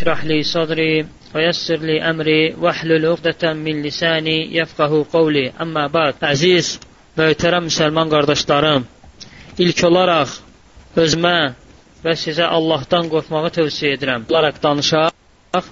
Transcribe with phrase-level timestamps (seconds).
[0.00, 5.52] اشرح لي صدري ويسر لي أمري واحلل عقدة من lisani yefqahu qawli.
[5.62, 6.14] Amma ba'd.
[6.24, 6.78] Əziz
[7.18, 8.86] möhtərəm müsəlman qardaşlarım,
[9.64, 10.30] ilk olaraq
[11.02, 11.34] özümə
[12.04, 14.24] və sizə Allahdan qorxmağı tövsiyə edirəm.
[14.32, 15.68] Olaraq danışaq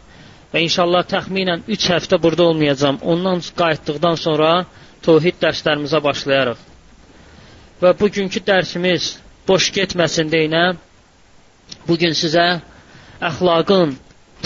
[0.53, 2.99] və inşallah təxminən 3 həftə burada olmayacağam.
[3.13, 4.51] Ondan qayıtdıqdan sonra
[5.09, 6.59] təvhid dərslərimizə başlayarıq.
[7.81, 9.09] Və bugünkü dərsimiz
[9.49, 10.67] boş getməsin deyinə,
[11.89, 12.47] bugün sizə
[13.31, 13.97] əxlaqın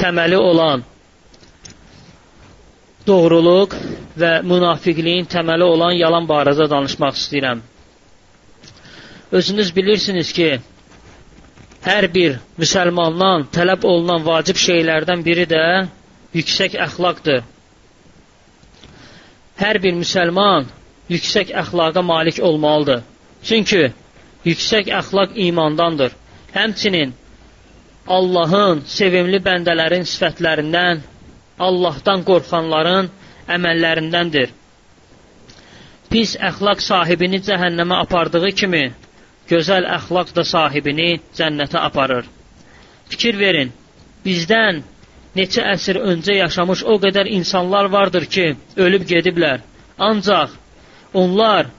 [0.01, 0.83] təməli olan
[3.07, 3.75] doğruluq
[4.21, 7.63] və münafiqliyin təməli olan yalan barədə danışmaq istəyirəm.
[9.33, 10.49] Özünüz bilirsiniz ki,
[11.87, 15.63] hər bir müsəlmandan tələb olunan vacib şeylərdən biri də
[16.37, 17.41] yüksək əxlaqdır.
[19.63, 20.69] Hər bir müsəlman
[21.13, 23.03] yüksək əxlaqa malik olmalıdır.
[23.45, 23.83] Çünki
[24.47, 26.13] yüksək əxlaq imandandır.
[26.55, 27.13] Həmçinin
[28.07, 31.03] Allahın sevimli bəndələrin sifətlərindən,
[31.59, 33.11] Allahdan qorxanların
[33.57, 34.51] əməllərindəndir.
[36.11, 38.83] Pis əxlaq sahibini cəhənnəmə apardığı kimi,
[39.49, 42.27] gözəl əxlaq da sahibini cənnətə aparır.
[43.09, 43.71] Fikir verin,
[44.25, 44.83] bizdən
[45.37, 49.63] neçə əsr öncə yaşamış o qədər insanlar vardır ki, ölüb gediblər.
[49.99, 50.51] Ancaq
[51.15, 51.71] onlar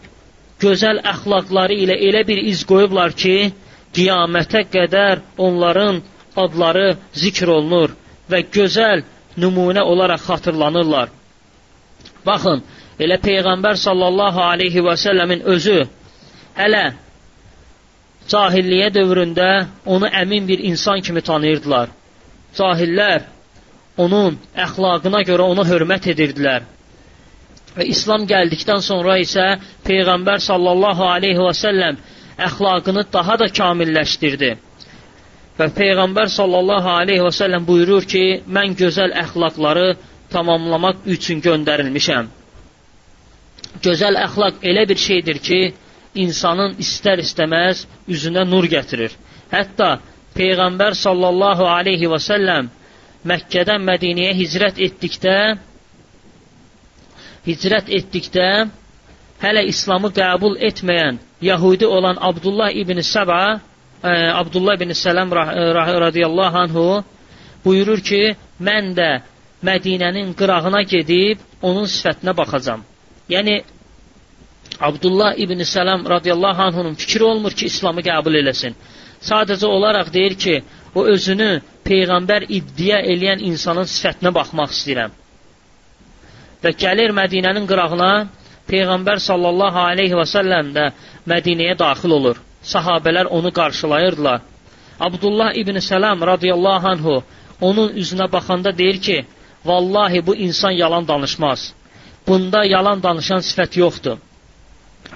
[0.64, 3.52] gözəl əxlaqları ilə elə bir iz qoyublar ki,
[3.94, 6.02] qiyamətə qədər onların
[6.36, 7.94] adları zikr olunur
[8.32, 9.04] və gözəl
[9.38, 11.10] nümunə olaraq xatırlanırlar.
[12.26, 12.64] Baxın,
[13.00, 15.80] elə Peyğəmbər sallallahu aleyhi və səlləmin özü
[16.58, 16.84] hələ
[18.32, 19.50] cahilliyə dövründə
[19.86, 21.90] onu əmin bir insan kimi tanıyırdılar.
[22.58, 23.26] Cahillər
[23.98, 26.64] onun əxlaqına görə ona hörmət edirdilər.
[27.76, 29.46] Və İslam gəldikdən sonra isə
[29.88, 31.98] Peyğəmbər sallallahu aleyhi və səlləm
[32.48, 34.52] əxlaqını daha da kamilləşdirdi.
[35.60, 38.24] Və Peyğəmbər sallallahu aleyhi və səlləm buyurur ki,
[38.56, 39.88] mən gözəl əxlaqları
[40.34, 42.30] tamamlamaq üçün göndərilmişəm.
[43.86, 45.60] Gözəl əxlaq elə bir şeydir ki,
[46.26, 49.14] insanın istər-istəməz üzünə nur gətirir.
[49.54, 49.90] Hətta
[50.38, 52.72] Peyğəmbər sallallahu aleyhi və səlləm
[53.32, 55.36] Məkkədən Mədiniyə hicrət etdikdə
[57.46, 58.48] hicrət etdikdə
[59.44, 61.20] hələ İslamı qəbul etməyən
[61.50, 63.40] Yahudi olan Abdullah ibn Səba
[64.04, 65.32] Abdullah bin Sələm
[66.06, 67.04] radiyallahu anhu
[67.66, 69.10] buyurur ki, mən də
[69.64, 72.84] Mədinənin qırağına gedib onun sifətinə baxacam.
[73.32, 73.62] Yəni
[74.80, 78.76] Abdullah ibn Sələm radiyallahu anhunun fikri olmur ki, İslamı qəbul eləsin.
[79.24, 80.60] Sadəcə olaraq deyir ki,
[80.96, 81.52] o özünü
[81.88, 85.12] peyğəmbər iddia eləyən insanın sifətinə baxmaq istəyirəm.
[86.64, 88.14] Və gəlir Mədinənin qırağına,
[88.68, 90.92] peyğəmbər sallallahu aleyhi və səlləm də
[91.32, 94.42] Mədinəyə daxil olur sahabələr onu qarşılayırdılar.
[95.00, 97.24] Abdullah ibn Səlam radiyallahu anhu
[97.62, 99.26] onun üzünə baxanda deyir ki,
[99.66, 101.74] vallahi bu insan yalan danışmaz.
[102.28, 104.18] Bunda yalan danışan sifət yoxdur.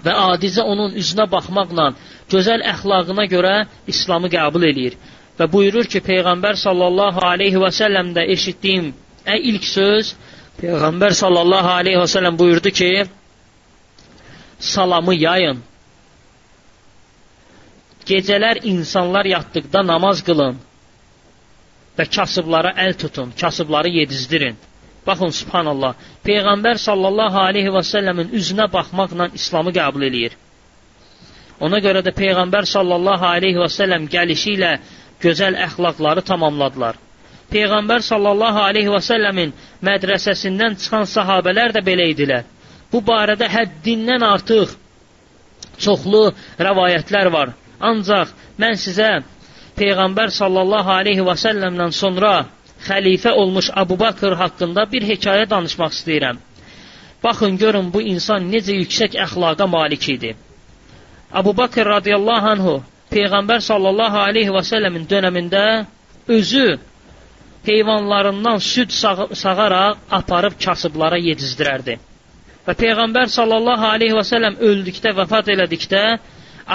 [0.05, 1.87] Və adicə onun üzünə baxmaqla,
[2.31, 3.53] gözəl əxlaqına görə
[3.87, 4.97] İslamı qəbul eləyir.
[5.39, 8.91] Və buyurur ki, Peyğəmbər sallallahu aleyhi və səlləmdə eşitdiyim
[9.33, 10.15] ən ilk söz,
[10.61, 12.91] Peyğəmbər sallallahu aleyhi və səlləm buyurdu ki,
[14.59, 15.61] salamı yayın,
[18.07, 20.57] Gecələr insanlar yatdıqda namaz qılın
[21.97, 24.55] və kasıblara əl tutun, kasıbları yedizdirin.
[25.07, 25.93] Baxın, subhanallah,
[26.27, 30.33] Peyğəmbər sallallahu aleyhi və səlləmin üzünə baxmaqla İslamı qəbul eləyir.
[31.65, 34.71] Ona görə də Peyğəmbər sallallahu aleyhi və səlləm gəlişi ilə
[35.23, 36.99] gözəl əxlaqları tamamladılar.
[37.53, 39.53] Peyğəmbər sallallahu aleyhi və səlləmin
[39.89, 42.43] mədrəsəsindən çıxan sahabələr də belə idilər.
[42.91, 44.75] Bu barədə həddindən artıq
[45.85, 46.25] çoxlu
[46.67, 47.55] rəvayətlər var.
[47.79, 49.09] Ancaq mən sizə
[49.77, 52.31] Peyğəmbər sallallahu aleyhi və səlləmdən sonra
[52.87, 56.37] xəlifə olmuş Abu Bakır haqqında bir hekayə danışmaq istəyirəm.
[57.23, 60.35] Baxın, görün bu insan necə yüksək əxlaqa malik idi.
[61.33, 62.75] Abu Bakır radiyallahu anhu
[63.11, 65.63] Peyğəmbər sallallahu aleyhi və səlləmin dönəmində
[66.37, 66.77] özü
[67.67, 71.97] heyvanlarından süd sağ sağaraq aparıb kasıblara yedizdirərdi.
[72.67, 76.03] Və Peyğəmbər sallallahu aleyhi və səlləm öldükdə, vəfat elədikdə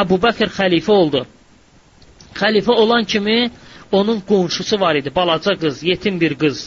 [0.00, 1.24] Əbu Bəkir xəlifə oldu.
[2.38, 3.50] Xəlifə olan kimi
[3.92, 6.58] onun qonşusu var idi, balaca qız, yetim bir qız.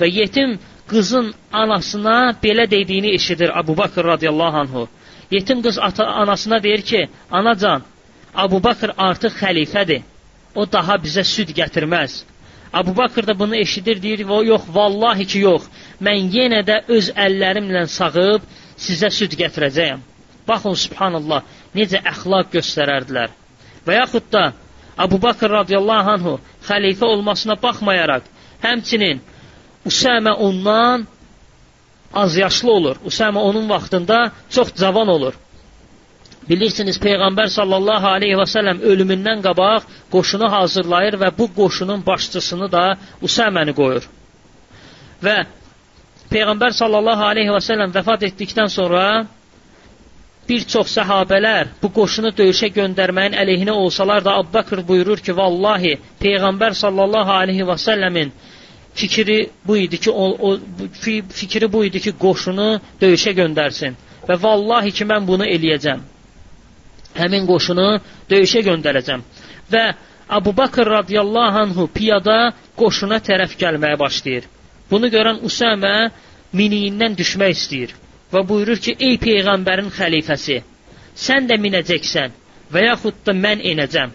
[0.00, 0.58] Və yetim
[0.90, 4.88] qızın anasına belə dediyini eşidir Əbu Bakır radiyallahu anhu.
[5.30, 7.82] Yetim qız ata, anasına deyir ki, anacan,
[8.44, 10.02] Əbu Bakır artıq xəlifədir.
[10.54, 12.22] O daha bizə süd gətirməz.
[12.80, 14.18] Əbu Bakır da bunu eşidir, deyir,
[14.50, 15.68] yox, vallahi ki, yox.
[16.02, 18.42] Mən yenə də öz əllərimlə sağıb
[18.86, 20.00] sizə süd gətirəcəyəm.
[20.48, 21.42] Baxın, subhanallah,
[21.74, 23.32] necə əxlaq göstərərdilər.
[23.86, 24.44] Və yaxud da
[24.98, 26.34] Abu Bakr radiyallahu anhu
[26.68, 28.28] xəlifə olmasına baxmayaraq,
[28.64, 29.20] Həmçinin
[29.88, 31.06] Usəmə ondan
[32.22, 32.96] az yaşlı olur.
[33.10, 34.18] Usəmə onun vaxtında
[34.50, 35.34] çox cavan olur.
[36.48, 42.84] Bilirsiniz Peyğəmbər sallallahu aleyhi və səlləm ölümündən qabaq qoşunu hazırlayır və bu qoşunun başçısını da
[43.28, 44.04] Usaməni qoyur.
[45.24, 45.36] Və
[46.32, 49.04] Peyğəmbər sallallahu aleyhi və səlləm vəfat etdikdən sonra
[50.48, 55.92] bir çox səhabələr bu qoşunu döyüşə göndərməyin əleyhinə olsalar da Abbaqır buyurur ki, vallahi
[56.22, 58.32] Peyğəmbər sallallahu aleyhi və səlləmin
[58.94, 60.58] fikri bu idi ki, o, o
[61.40, 62.68] fikri bu idi ki, qoşunu
[63.02, 63.96] döyüşə göndərsin.
[64.28, 66.04] Və vallahi ki, mən bunu eləyəcəm
[67.18, 67.88] həmin qoşunu
[68.30, 69.20] döyüşə göndərəcəm.
[69.72, 69.84] Və
[70.28, 74.48] Abu Bakır radiyallahu anhu piyada qoşuna tərəf gəlməyə başlayır.
[74.90, 75.92] Bunu görən Usəmə
[76.54, 77.92] miniyindən düşmək istəyir
[78.34, 80.56] və buyurur ki, ey Peyğəmbərin xəlifəsi,
[81.26, 82.34] sən də minəcəksən
[82.74, 84.12] və yaxud da mən enəcəm.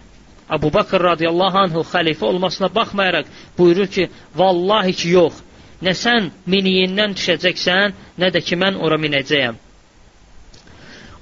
[0.49, 3.25] Abu Bakır radiyallahu anhu xəlifə olmasına baxmayaraq
[3.57, 5.41] buyurur ki, vallahi ki, yox,
[5.85, 9.59] nə sən miniyindən düşəcəksən, nə də ki, mən ora minəcəyəm.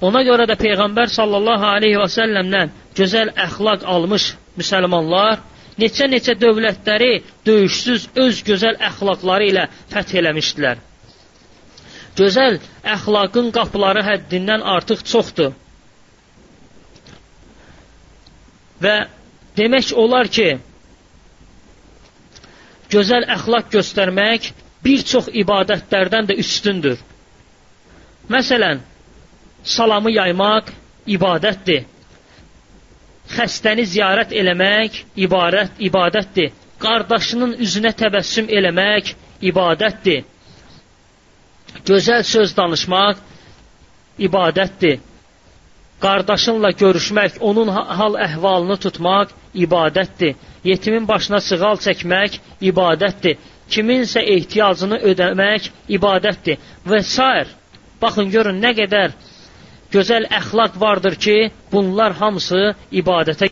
[0.08, 4.28] Ona görə də Peyğəmbər sallallahu aleyhi və səlləmdən gözəl əxlaq almış
[4.60, 5.40] müsəlmanlar
[5.82, 7.12] neçə-neçə dövlətləri
[7.46, 10.87] döyüşsüz öz gözəl əxlaqları ilə fəth eləmişdilər.
[12.18, 12.56] Gözəl
[12.94, 15.52] əxlaqın qapıları həddindən artıq çoxdur.
[18.82, 18.94] Və
[19.60, 20.48] demək olar ki,
[22.94, 24.50] gözəl əxlaq göstərmək
[24.86, 26.98] bir çox ibadətlərdən də üstündür.
[28.34, 28.80] Məsələn,
[29.74, 30.72] salamı yaymaq
[31.18, 31.86] ibadətdir.
[33.36, 36.52] Xəstəni ziyarət eləmək ibarət ibadətdir.
[36.80, 39.12] Qardaşının üzünə təbəssüm eləmək
[39.50, 40.22] ibadətdir.
[41.86, 43.16] Gözəl söz danışmaq
[44.18, 44.98] ibadətdir.
[46.02, 50.34] Qardaşınla görüşmək, onun hal əhvalını tutmaq ibadətdir.
[50.64, 52.38] Yetimin başına sığal çəkmək
[52.70, 53.36] ibadətdir.
[53.70, 56.58] Kiminsə ehtiyacını ödəmək ibadətdir
[56.88, 57.28] və s.
[58.02, 59.14] Baxın görün nə qədər
[59.92, 61.36] gözəl əxlaq vardır ki,
[61.72, 63.50] bunlar hamısı ibadətə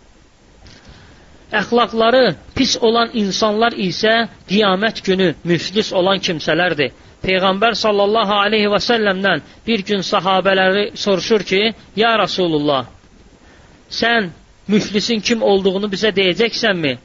[1.54, 2.22] Əxlaqları
[2.58, 4.14] pis olan insanlar isə
[4.50, 6.90] qiyamət günü müflis olan kimsələrdir.
[7.24, 11.60] Peyğəmbər sallallahu aleyhi və səlləmdən bir gün sahabələri soruşur ki,
[11.96, 12.86] Ya Rasulullah,
[13.90, 14.30] sən
[14.68, 16.96] müflisin kim olduğunu bizə deyəcəksənmi?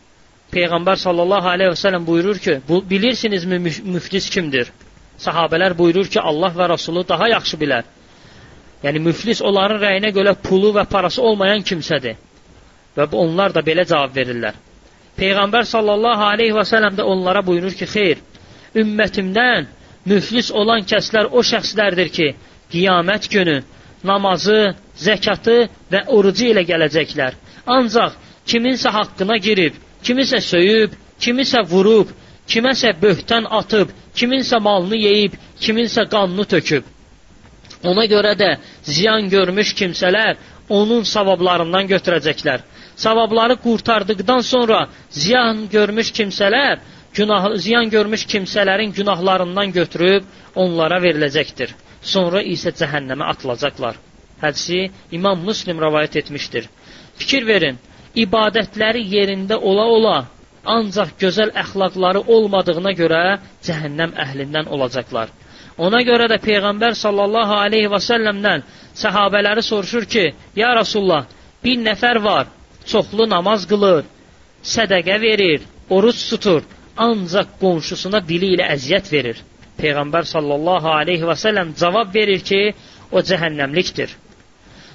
[0.52, 3.60] Peyğəmbər sallallahu aleyhi və səlləm buyurur ki, bu, bilirsinizmi
[3.96, 4.72] müflis kimdir?
[5.22, 7.88] Sahabələr buyurur ki, Allah və Rasulü daha yaxşı bilər.
[8.84, 12.18] Yəni müflis onların rəyinə görə pulu və parası olmayan kimsədir.
[12.98, 14.58] Və onlar da belə cavab verirlər.
[15.18, 18.24] Peyğəmbər sallallahu aleyhi və sələm də onlara buyurur ki, xeyr,
[18.82, 19.70] ümmətimdən
[20.06, 22.28] müflis olan kəslər o şəxslərdir ki,
[22.74, 23.58] qiyamət günü
[24.04, 25.58] namazı, zəkatı
[25.92, 27.36] və orucu ilə gələcəklər.
[27.78, 28.16] Ancaq
[28.50, 32.10] kiminsə haqqına girib, kimisə söyüb, kimisə vurub,
[32.50, 36.84] kiməsə böhtan atıb, kiminsə malını yeyib, kiminsə qanını töküb.
[37.84, 38.50] Ona görə də
[38.86, 40.36] ziyan görmüş kimsələr
[40.70, 42.60] onun savablarından götürəcəklər.
[42.96, 46.78] Savabları qurtardıqdan sonra ziyan görmüş kimsələr
[47.14, 50.24] günah ziyan görmüş kimsələrin günahlarından götürüb
[50.56, 51.70] onlara veriləcəkdir.
[52.02, 53.96] Sonra isə cəhənnəmə atılacaqlar.
[54.42, 56.70] Hədisi İmam Müslim rivayet etmişdir.
[57.18, 57.78] Fikir verin,
[58.16, 60.16] ibadətləri yerində ola-ola
[60.66, 63.22] ancaq gözəl əxlaqları olmadığına görə
[63.68, 65.30] cəhənnəm əhlindən olacaqlar.
[65.78, 68.64] Ona görə də Peyğəmbər sallallahu aleyhi və səlləmdən
[69.04, 71.26] səhabələri soruşur ki, Ya Rasulullah,
[71.64, 72.48] bir nəfər var,
[72.86, 74.04] çoxlu namaz qılır,
[74.76, 76.62] sədəqə verir, oruç tutur,
[77.08, 79.38] ancaq qonşusuna dili ilə əziyyət verir.
[79.82, 82.62] Peyğəmbər sallallahu aleyhi və səlləm cavab verir ki,
[83.12, 84.12] o cəhənnəmlikdir.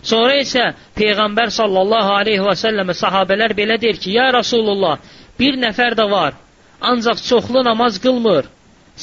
[0.07, 0.65] Sonra isə
[0.99, 4.99] Peyğəmbər sallallahu aleyhi və səlləmə sahabələr belə deyir ki, Ya Rasulullah,
[5.39, 6.37] bir nəfər də var,
[6.91, 8.47] ancaq çoxlu namaz qılmır,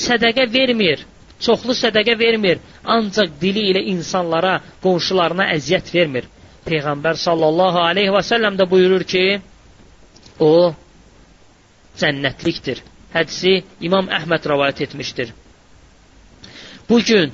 [0.06, 1.04] sədəqə vermir,
[1.44, 2.62] çoxlu sədəqə vermir,
[2.96, 4.56] ancaq dili ilə insanlara,
[4.86, 6.30] qonşularına əziyyət vermir.
[6.70, 9.26] Peyğəmbər sallallahu aleyhi və səlləm də buyurur ki,
[10.40, 10.54] o
[12.00, 12.80] cənnətlikdir.
[13.14, 13.54] Hədisi
[13.88, 15.34] İmam Əhməd rəvayət etmişdir.
[16.90, 17.32] Bu gün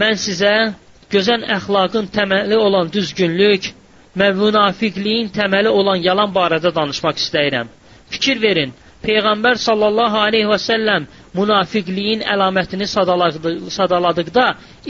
[0.00, 0.52] mən sizə
[1.12, 3.68] gözəl əxlaqın təməli olan düzgünlük
[4.20, 7.68] və münafiqliyin təməli olan yalan barədə danışmaq istəyirəm.
[8.12, 12.86] Fikir verin, Peyğəmbər sallallahu aleyhi və səlləm münafiqliyin əlamətini
[13.76, 14.44] sadaladıqda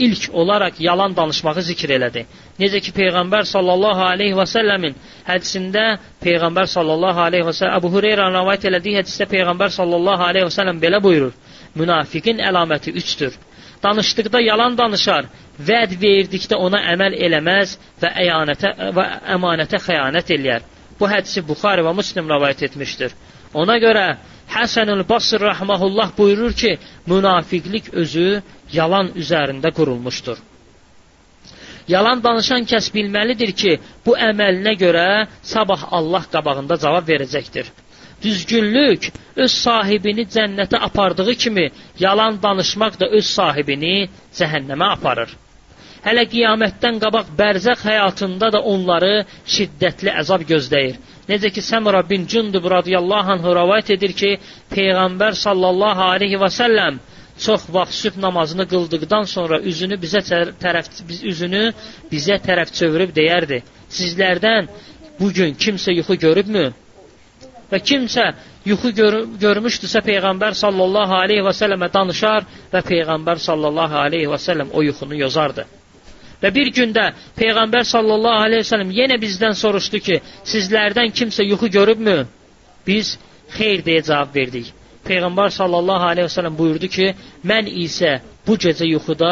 [0.07, 2.25] ilk olaraq yalan danışmağı zikr elədi.
[2.61, 4.93] Necə ki Peyğəmbər sallallahu alayhi və səlləmin
[5.25, 5.85] hədisində
[6.21, 10.81] Peyğəmbər sallallahu alayhi və səlləm Əbu Hüreyrə rivayet elədiyi hədisdə Peyğəmbər sallallahu alayhi və səlləm
[10.83, 11.33] belə buyurur:
[11.81, 13.39] Münafiqin əlaməti 3-dür.
[13.83, 15.25] Danışdıqda yalan danışar,
[15.69, 20.61] vəd verdikdə ona əməl eləməz və əyanətə və əmanətə xəyanət eləyər.
[20.99, 23.17] Bu hədisi Buxari və Müslim rivayet etmişdir.
[23.53, 24.05] Ona görə
[24.53, 26.77] Həsənül Basr rəhməhullah buyurur ki,
[27.09, 28.41] münafiqlik özü
[28.73, 30.37] yalan üzərində qurulmuşdur.
[31.91, 35.07] Yalan danışan kəs bilməlidir ki, bu əməlinə görə
[35.53, 37.71] sabah Allah qabağında cavab verəcəkdir.
[38.23, 39.09] Düzgünlük
[39.43, 41.65] öz sahibini cənnətə apardığı kimi,
[41.99, 43.95] yalan danışmaq da öz sahibini
[44.39, 45.33] cəhənnəmə aparır.
[46.05, 49.11] Hələ qiyamətdən qabaq bərzəx həyatında da onları
[49.55, 50.95] şiddətli əzab gözləyir.
[51.29, 54.31] Necə ki Səmra bin Cündub radiyallahu anh rivayet edir ki,
[54.75, 56.99] Peyğəmbər sallallahu aleyhi və səlləm
[57.39, 60.21] çox vaxt sübh namazını qıldıqdan sonra üzünü bizə
[60.63, 61.63] tərəf biz üzünü
[62.11, 64.67] bizə tərəf çevirib deyərdi: "Sizlərdən
[65.19, 66.65] bu gün kimsə yuxu görübmü?"
[67.71, 68.25] Və kimsə
[68.69, 74.69] yuxu gör görmüşdüsə Peyğəmbər sallallahu aleyhi və səlləmə danışar və Peyğəmbər sallallahu aleyhi və səlləm
[74.73, 75.65] o yuxunu yozardı.
[76.43, 77.07] Və bir gündə
[77.39, 80.19] Peyğəmbər sallallahu aleyhi ve sellem yenə bizdən soruşdu ki,
[80.53, 82.17] sizlərdən kimsə yuxu görübmü?
[82.87, 83.17] Biz
[83.57, 84.73] xeyr deyə cavab verdik.
[85.07, 87.07] Peyğəmbər sallallahu aleyhi ve sellem buyurdu ki,
[87.51, 88.11] mən isə
[88.47, 89.31] bu gecə yuxuda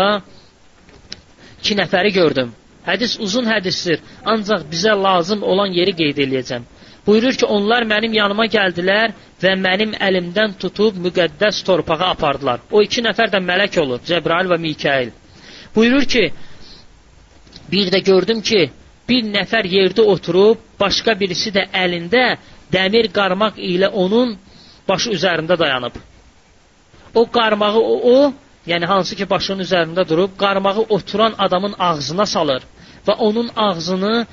[1.61, 2.51] iki nəfəri gördüm.
[2.87, 6.63] Hədis uzun hədisdir, ancaq bizə lazım olan yeri qeyd eləyəcəm.
[7.07, 9.13] Buyurur ki, onlar mənim yanıma gəldilər
[9.43, 12.59] və mənim əlimdən tutub müqəddəs torpağa apardılar.
[12.71, 15.11] O iki nəfər də mələk olur, Cəbrail və Mikail.
[15.75, 16.25] Buyurur ki,
[17.71, 18.61] Bir də gördüm ki,
[19.09, 22.23] bir nəfər yerdə oturub, başqa birisi də əlində
[22.73, 24.33] dəmir qarmaq ilə onun
[24.87, 25.95] başı üzərində dayanıb.
[27.15, 28.33] O qarmağı o, o,
[28.67, 32.63] yəni hansı ki başının üzərində durub, qarmağı oturan adamın ağzına salır
[33.07, 34.25] və onun ağzını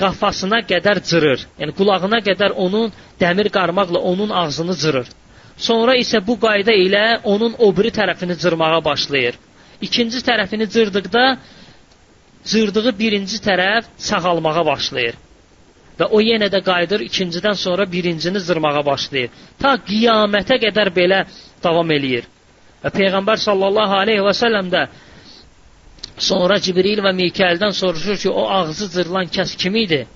[0.00, 1.46] qafasına qədər cırır.
[1.60, 5.08] Yəni qulağına qədər onun dəmir qarmaqla onun ağzını cırır.
[5.60, 9.34] Sonra isə bu qayda ilə onun o biri tərəfini cırmağa başlayır.
[9.86, 11.24] İkinci tərəfini cırdıqda
[12.52, 15.14] cırdığı birinci tərəf sağalmağa başlayır.
[16.00, 19.30] Və o yenə də qayıdır ikincidən sonra birincini zırmağa başlayır.
[19.62, 21.24] Ta qiyamətə qədər belə
[21.64, 22.28] davam eləyir.
[22.84, 24.86] Və Peyğəmbər sallallahu aleyhi və səlləm də
[26.30, 30.06] sonra Cibril və Mikaildən soruşur ki, o ağzı cırılan kəs kim idi?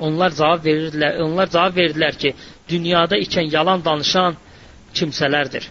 [0.00, 2.34] Onlar cavab verirdilər, onlar cavab verdilər ki,
[2.68, 4.38] dünyada ikən yalan danışan
[4.94, 5.68] kimsələrdir.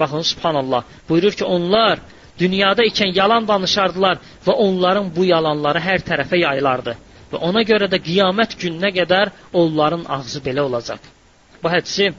[0.00, 0.84] Baxın, subhanallah.
[1.08, 2.00] Buyurur ki, onlar
[2.38, 6.94] Dünyada ikən yalan danışardılar və onların bu yalanları hər tərəfə yayılardı.
[7.32, 9.30] Və ona görə də qiyamət gününə qədər
[9.62, 11.00] onların ağzı belə olacaq.
[11.62, 12.10] Bu hədisi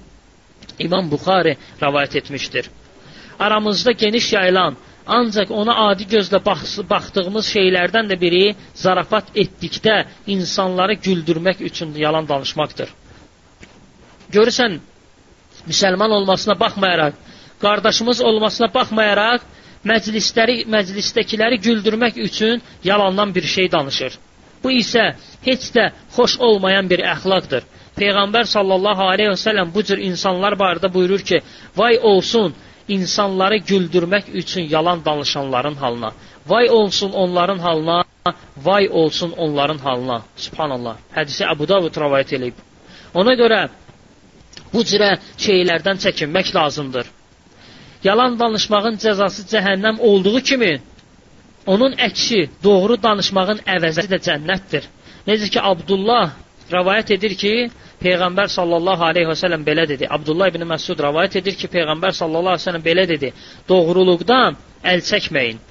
[0.85, 2.69] İmam Buxari rəvayət etmişdir.
[3.39, 4.75] Aramızda geniş yayılan,
[5.17, 6.39] ancaq ona adi gözlə
[6.89, 8.43] baxdığımız şeylərdən də biri
[8.83, 9.95] zarafat etdikdə
[10.35, 12.89] insanları güldürmək üçün yalan danışmaqdır.
[14.33, 14.79] Görürsən,
[15.67, 17.13] müsəlman olmasına baxmayaraq,
[17.61, 19.41] qardaşımız olmasına baxmayaraq,
[19.91, 24.17] məclisləri, məclisdəkiləri güldürmək üçün yalandan bir şey danışır.
[24.63, 25.03] Bu isə
[25.47, 27.63] heç də xoş olmayan bir əxlaqdır.
[27.99, 31.41] Peyğəmbər sallallahu aleyhi və səlləm bu cür insanlar barədə buyurur ki,
[31.77, 32.55] vay olsun
[32.97, 36.11] insanları güldürmək üçün yalan danışanların halına.
[36.47, 38.03] Vay olsun onların halına,
[38.57, 40.21] vay olsun onların halına.
[40.45, 40.95] Subhanallah.
[41.15, 42.53] Hədisi Əbu Davud rəvayət edib.
[43.13, 43.61] Ona görə
[44.73, 47.11] bu cürə şeylərdən çəkinmək lazımdır
[48.07, 50.71] yalan danışmağın cəzası cəhənnəm olduğu kimi,
[51.65, 54.87] onun əksi doğru danışmağın əvəzi də cənnətdir.
[55.27, 56.33] Necə ki, Abdullah
[56.73, 57.53] rəvayət edir ki,
[58.03, 60.07] Peyğəmbər sallallahu aleyhi və sələm belə dedi.
[60.17, 63.29] Abdullah ibn Məsud rəvayət edir ki, Peyğəmbər sallallahu aleyhi və sələm belə dedi.
[63.69, 64.57] Doğruluqdan
[64.93, 65.61] əl çəkməyin.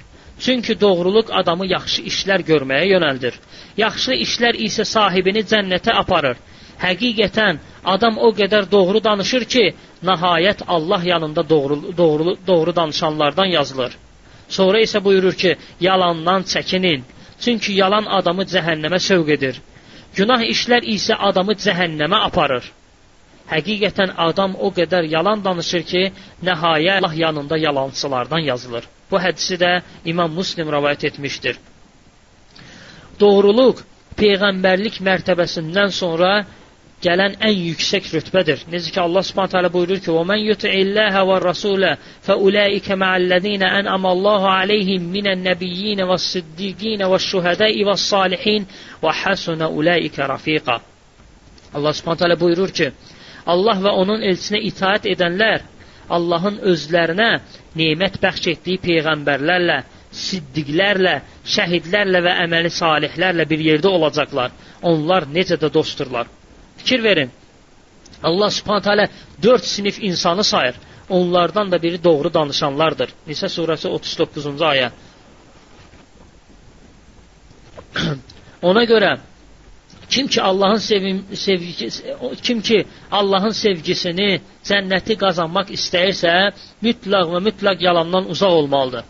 [0.40, 3.36] Çünki doğruluq adamı yaxşı işlər görməyə yönəldir.
[3.76, 6.40] Yaxşı işlər isə sahibini cənnətə aparır.
[6.82, 7.60] Həqiqətən
[7.94, 9.64] adam o qədər doğru danışır ki,
[10.08, 13.92] nəhayət Allah yanında doğru, doğru, doğru danışanlardan yazılır.
[14.56, 15.52] Sonra isə buyurur ki,
[15.88, 17.00] yalandan çəkinin.
[17.42, 19.60] Çünki yalan adamı cəhənnəmə sövq edir.
[20.18, 22.64] Günah işlər isə adamı cəhənnəmə aparır.
[23.52, 26.02] Həqiqətən adam o qədər yalan danışır ki,
[26.48, 28.84] nəhayət Allah yanında yalançılardan yazılır.
[29.10, 29.70] Bu hədisi də
[30.12, 31.58] İmam Muslim rəvayət etmişdir.
[33.20, 33.82] Doğruluq
[34.20, 36.30] peyğəmbərlik mərtəbəsindən sonra
[37.04, 38.62] gələn ən yüksək rütbədir.
[38.72, 41.92] Necə ki Allah Subhanahu taala buyurur ki: "Və men yuti'illaha və rasulə
[42.26, 48.66] fa ulaika ma'allazina an'ama Allahu alayhim minan nabiyyin was-siddiqin wash-şuhada'i was-salihin
[49.02, 50.76] və hasuna ulaika rafiqa."
[51.74, 52.92] Allah Subhanahu taala buyurur ki:
[53.46, 55.60] Allah və onun elçisinə itaat edənlər
[56.16, 57.30] Allahın özlərinə
[57.80, 59.78] nemət bəxş etdiyi peyğəmbərlərlə,
[60.24, 61.14] siddiqlərlə,
[61.54, 64.52] şəhidlərlə və əməli salihlərlə bir yerdə olacaqlar.
[64.92, 66.26] Onlar necə də dostdurlar.
[66.82, 67.30] Fikir verin.
[68.22, 69.08] Allah subhanət hələ
[69.42, 70.78] dörd sinif insanı sayır.
[71.08, 73.14] Onlardan da biri doğru danışanlardır.
[73.28, 74.90] Nisə surəsi 39-cu ayə.
[78.62, 79.16] Ona görə
[80.12, 86.32] Kim ki Allahın sevim, sevgisi, kim ki Allahın sevgisini, cənnəti qazanmaq istəyirsə,
[86.84, 89.06] mütləq və mütləq yalandan uzaq olmalıdır.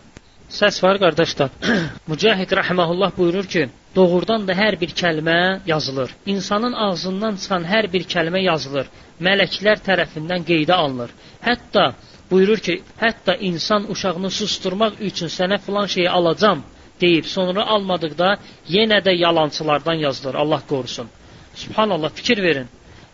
[0.59, 1.49] Səs var qardaşlar.
[2.11, 3.65] Mücahid rahmehullah buyurur ki,
[3.95, 6.09] doğrudan da hər bir kəlmə yazılır.
[6.25, 8.87] İnsanın ağzından çıxan hər bir kəlmə yazılır.
[9.21, 11.11] Mələklər tərəfindən qeydə alınır.
[11.47, 11.83] Hətta
[12.31, 16.63] buyurur ki, hətta insan uşağını susturmaq üçün sənə filan şeyi alacam
[17.01, 18.29] deyib sonra almadıqda
[18.69, 20.35] yenə də yalançılardan yazılır.
[20.35, 21.07] Allah qorusun.
[21.55, 22.67] Subhanallah fikir verin.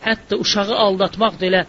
[0.08, 1.62] Hətta uşağı aldatmaq da elə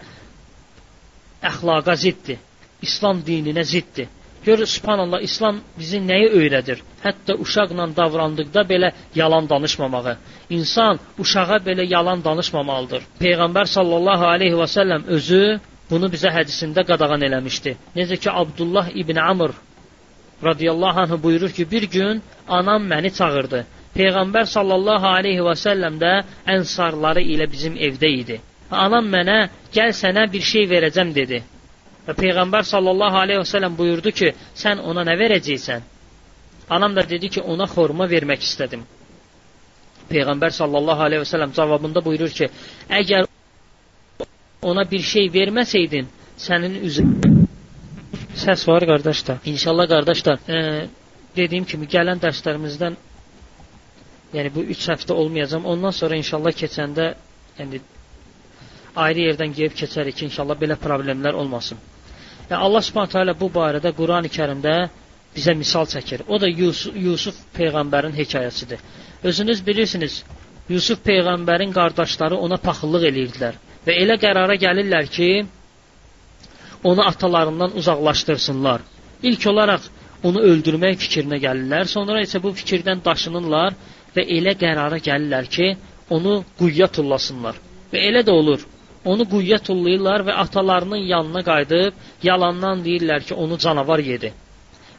[1.51, 2.39] əxlaqa ziddir.
[2.81, 4.07] İslam dininə ziddir.
[4.45, 6.79] Görür, subhanallah, İslam bizi nəyi öyrədir?
[7.03, 10.15] Hətta uşaqla davrandıqda belə yalan danışmamağı.
[10.49, 13.01] İnsan uşağa belə yalan danışmamalıdır.
[13.21, 15.43] Peyğəmbər sallallahu aleyhi və səlləm özü
[15.91, 17.75] bunu bizə hədisində qadağan eləmişdi.
[17.95, 19.51] Necə ki, Abdullah ibn Amr
[20.49, 23.65] radiyallahu anh buyurur ki, bir gün anam məni çağırdı.
[23.95, 26.13] Peyğəmbər sallallahu aleyhi və səlləm də
[26.55, 28.41] ənsarları ilə bizim evdə idi.
[28.71, 29.39] Anam mənə,
[29.75, 31.43] gəl sənə bir şey verəcəm dedi.
[32.07, 34.31] Və Peyğəmbər sallallahu aleyhi və səlləm buyurdu ki,
[34.63, 35.83] sən ona nə verəcəksən?
[36.77, 38.85] Anam da dedi ki, ona xorma vermək istədim.
[40.09, 42.49] Peyğəmbər sallallahu aleyhi və səlləm cavabında buyurur ki,
[43.01, 43.29] əgər
[44.71, 47.31] ona bir şey verməsəydin, sənin üzrün
[48.35, 49.37] Səs var qardaşlar.
[49.45, 50.87] İnşallah qardaşlar, e,
[51.35, 52.95] dediyim kimi gələn dərslərimizdən
[54.33, 55.65] yəni bu 3 həftə olmayacam.
[55.73, 57.07] Ondan sonra inşallah keçəndə
[57.59, 57.81] yəni
[58.95, 61.77] ayrı yerdən gəlib keçərik ki, inşallah belə problemlər olmasın.
[62.49, 64.75] Yəni Allah Subhanahu taala bu barədə Qurani-Kərimdə
[65.35, 66.25] bizə misal çəkir.
[66.27, 68.79] O da Yusuf, Yusuf peyğəmbərin hekayəsidir.
[69.23, 70.23] Özünüz bilirsiniz,
[70.69, 75.29] Yusuf peyğəmbərin qardaşları ona paxıllıq eləyirdilər və elə qərara gəlirlər ki,
[76.83, 78.81] onu atalarından uzaqlaşdırsınlar.
[79.23, 79.87] İlk olaraq
[80.23, 81.85] onu öldürmək fikrinə gəlirlər.
[81.89, 83.77] Sonra isə bu fikirdən daşınırlar
[84.15, 85.67] və elə qərara gəlirlər ki,
[86.09, 87.55] onu quyuya tullasınlar.
[87.93, 88.65] Və elə də olur.
[89.05, 91.93] Onu quyuya tullayırlar və atalarının yanına qayıdıb
[92.23, 94.29] yalandan deyirlər ki, onu canavar yedi.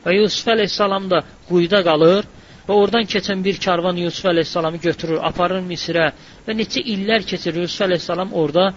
[0.05, 2.27] Və Yusuf əleyhissalam da quyuda qalır
[2.69, 6.09] və oradan keçən bir karvan Yusuf əleyhissalamı götürür, aparır Misrə
[6.47, 8.73] və neçə illər keçir Yusuf əleyhissalam orada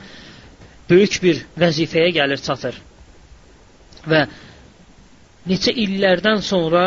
[0.90, 2.78] böyük bir vəzifəyə gəlir çatır
[4.10, 4.26] və
[5.50, 6.86] neçə illərdən sonra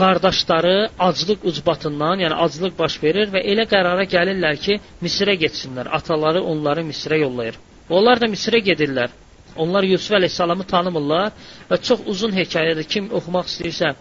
[0.00, 0.74] qardaşları
[1.08, 5.90] aclıq ucbatından, yəni aclıq baş verir və elə qərara gəlirlər ki, Misrə getsinlər.
[5.98, 7.58] Ataları onları Misrə yollayır.
[7.90, 9.10] Onlar da Misrə gedirlər.
[9.56, 11.32] Onlar Yusuf əleyhissalamı tanımırlar
[11.70, 12.86] və çox uzun hekayədir.
[12.92, 13.94] Kim oxumaq istəyirsə,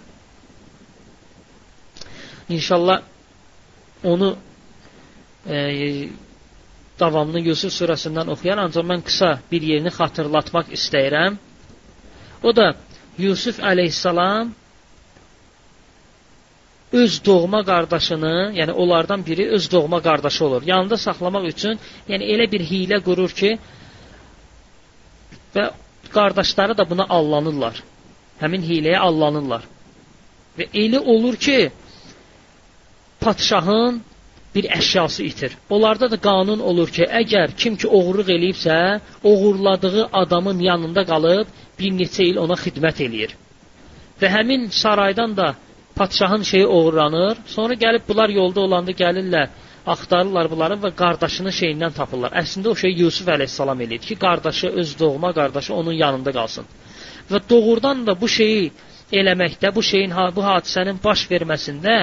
[2.49, 3.01] inşallah
[4.13, 4.29] onu
[5.49, 5.57] e,
[6.99, 11.37] davamını Yusuf surəsindən oxuyar, ancaq mən qısa bir yerini xatırlatmaq istəyirəm.
[12.43, 12.67] O da
[13.17, 14.53] Yusuf əleyhissalam
[16.93, 20.63] öz doğma qardaşını, yəni onlardan biri öz doğma qardaşı olur.
[20.65, 23.51] Yanında saxlamaq üçün, yəni elə bir hiylə qurur ki,
[25.55, 25.65] və
[26.13, 27.83] qardaşları da buna allanırlar.
[28.41, 29.63] Həmin hiləyə allanırlar.
[30.57, 31.59] Və elə olur ki,
[33.21, 34.01] padşahın
[34.55, 35.57] bir əşyası itir.
[35.69, 38.77] Onlarda da qanun olur ki, əgər kim ki oğurluq eləyibsə,
[39.23, 41.47] oğurladığı adamın yanında qalıb
[41.79, 43.35] bir neçə il ona xidmət eləyir.
[44.21, 45.53] Və həmin saraydan da
[45.99, 47.37] padşahın şeyi oğurlanır.
[47.55, 49.47] Sonra gəlib bunlar yolda olanda gəlirlər,
[49.93, 52.35] axtarırlar bunları və qardaşının şeyindən tapırlar.
[52.41, 56.65] Əslində o şey Yusuf əleyhissalam eləyir ki, qardaşı öz doğma qardaşı onun yanında qalsın.
[57.31, 58.71] Və doğrudan da bu şeyi
[59.21, 61.95] eləməkdə, bu şeyin bu hadisənin baş verməsində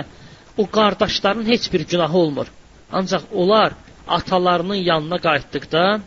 [0.57, 2.47] o qardaşların heç bir günahı olmur.
[2.93, 3.73] Ancaq onlar
[4.09, 6.01] atalarının yanına qayıtdıqda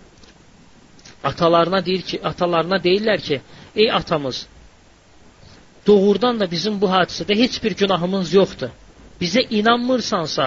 [1.24, 3.42] atalarına deyir ki, atalarına deyirlər ki,
[3.76, 4.48] ey atamız,
[5.90, 8.72] doğrudan da bizim bu hadisədə heç bir günahımız yoxdur.
[9.22, 10.46] Bizə inanmırsansa,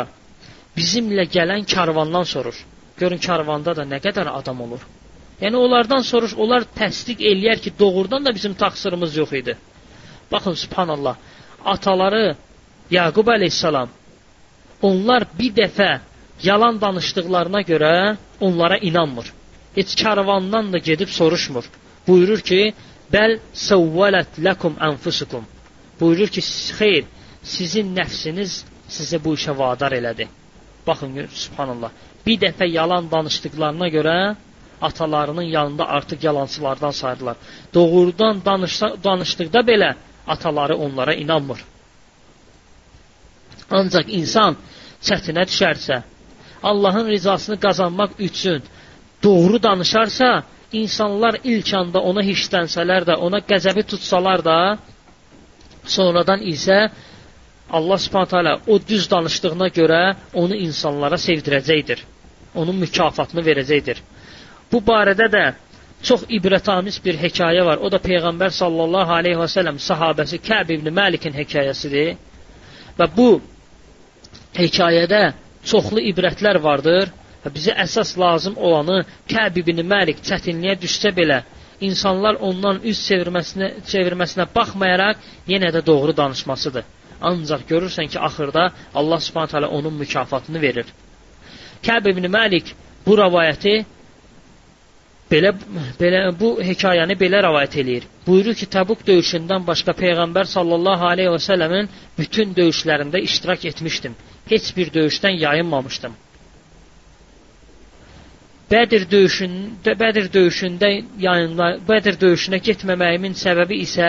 [0.76, 2.58] bizimlə gələn karvandan soruş.
[3.00, 4.82] Görün karvanda da nə qədər adam olur.
[5.42, 9.56] Yəni onlardan soruş, onlar təsdiq eləyər ki, doğrudan da bizim təqsirimiz yox idi.
[10.32, 11.16] Baxın subhanallah,
[11.74, 12.24] ataları
[12.98, 13.88] Yaqub əleyhissalam
[14.88, 15.90] onlar bir dəfə
[16.42, 19.26] yalan danışdıqlarına görə onlara inanmır.
[19.74, 21.64] Heç karvandan da gedib soruşmur.
[22.08, 22.74] Buyurur ki,
[23.12, 25.44] bəl səvvələt ləkum ənfusukum.
[26.00, 26.42] Buyurur ki,
[26.78, 27.04] xeyr,
[27.42, 28.62] sizin nəfsiniz
[28.96, 30.28] sizə bu işə vadar elədi.
[30.86, 31.90] Baxın, subhanallah.
[32.26, 34.16] Bir dəfə yalan danışdıqlarına görə
[34.82, 37.36] atalarının yanında artıq yalançılardan sayırlar.
[37.74, 39.94] Doğrudan danışsa, danışdıqda belə
[40.26, 41.60] ataları onlara inanmır.
[43.70, 44.56] Ancaq insan
[45.02, 46.02] çətinə düşərsə,
[46.62, 48.62] Allahın rizasını qazanmaq üçün
[49.22, 54.56] doğru danışarsa, insanlar ilk anda ona hisslənsələr də, ona qəzəbi tutsalar da,
[55.84, 56.78] sonradan isə
[57.72, 60.00] Allah Subhanahu taala o düz danışdığına görə
[60.42, 62.02] onu insanlara sevdirəcəkdir.
[62.54, 64.02] Onun mükafatını verəcəkdir.
[64.72, 65.44] Bu barədə də
[66.04, 67.80] çox ibrətamiz bir hekayə var.
[67.80, 72.12] O da Peyğəmbər sallallahu aleyhi və səlləm sahabəsi Kəb ibn Məlikin hekayəsidir.
[72.98, 73.28] Və bu
[74.58, 75.22] hekayədə
[75.64, 77.08] çoxlu ibrətlər vardır
[77.44, 79.02] və bizə əsas lazım olanı
[79.32, 81.42] Kəb ibn Məlik çətinliyə düşsə belə
[81.82, 86.84] insanlar ondan üz çevirməsinə, çevirməsinə baxmayaraq yenə də doğru danışmasıdır.
[87.30, 90.86] Ancaq görürsən ki, axırda Allah Subhanahu taala onun mükafatını verir.
[91.82, 92.72] Kəb ibn Məlik
[93.06, 93.74] bu rivayəti
[95.32, 95.52] belə
[96.00, 98.04] belə bu hekayəni belə rivayet eləyir.
[98.26, 104.14] Buyurur ki, Təbuk döyüşündən başqa Peyğəmbər sallallahu alayhi və səlləmin bütün döyüşlərində iştirak etmişdim.
[104.52, 106.14] Heç bir döyüşdən yayınmamışdım.
[108.72, 110.88] Bədir döyüşündə Bədir döyüşündə
[111.24, 114.06] yayınla Bədir döyüşünə getməməyimin səbəbi isə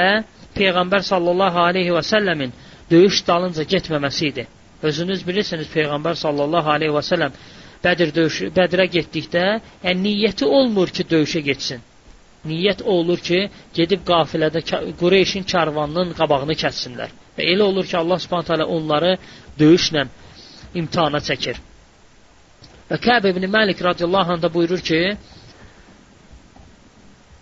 [0.56, 2.54] Peyğəmbər sallallahu alayhi və səlləmin
[2.92, 4.46] döyüş dalınca getməməsi idi.
[4.90, 7.36] Özünüz bilirsiniz Peyğəmbər sallallahu alayhi və səlləm
[7.84, 9.44] Bədir döyüşü, Bədirə getdikdə,
[9.84, 11.82] yəni niyyəti olmur ki, döyüşə getsin.
[12.48, 13.42] Niyyət olur ki,
[13.76, 14.62] gedib qafilədə
[15.02, 17.12] Qureyşin karvanının qabağını kəssinlər.
[17.36, 19.18] Və elə olur ki, Allah Subhanahu taala onları
[19.60, 20.08] döyüşlə
[20.80, 21.60] imtahana çəkir.
[22.94, 25.00] Və Kəb ibn Məlik radiyallahu anh da buyurur ki,